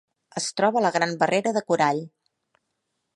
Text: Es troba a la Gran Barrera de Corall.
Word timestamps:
Es 0.39 0.45
troba 0.61 0.79
a 0.79 0.83
la 0.85 0.91
Gran 0.95 1.13
Barrera 1.23 1.53
de 1.59 1.63
Corall. 1.69 2.01